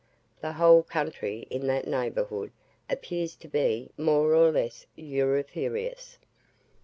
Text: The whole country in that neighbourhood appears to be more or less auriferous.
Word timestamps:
The 0.41 0.53
whole 0.53 0.81
country 0.81 1.45
in 1.51 1.67
that 1.67 1.85
neighbourhood 1.87 2.51
appears 2.89 3.35
to 3.35 3.47
be 3.47 3.91
more 3.99 4.33
or 4.33 4.51
less 4.51 4.87
auriferous. 4.97 6.17